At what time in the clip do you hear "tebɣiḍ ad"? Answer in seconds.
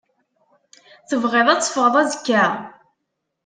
1.09-1.61